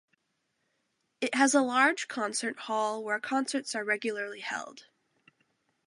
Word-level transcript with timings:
It 1.19 1.35
has 1.35 1.53
a 1.53 1.61
large 1.61 2.07
concert 2.07 2.57
hall 2.61 3.03
where 3.03 3.19
concerts 3.19 3.75
are 3.75 3.83
regularly 3.85 4.39
held. 4.39 4.87